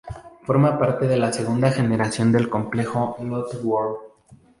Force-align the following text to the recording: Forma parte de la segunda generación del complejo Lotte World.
Forma 0.47 0.79
parte 0.79 1.07
de 1.07 1.15
la 1.15 1.31
segunda 1.31 1.69
generación 1.69 2.31
del 2.31 2.49
complejo 2.49 3.17
Lotte 3.21 3.57
World. 3.63 3.97